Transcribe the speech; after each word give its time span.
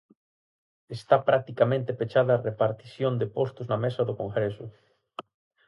Está 0.97 1.15
practicamente 1.29 1.95
pechada 1.99 2.31
a 2.33 2.43
repartición 2.49 3.13
de 3.19 3.27
postos 3.37 3.65
na 3.71 3.81
Mesa 3.85 4.01
do 4.05 4.17
Congreso. 4.21 4.65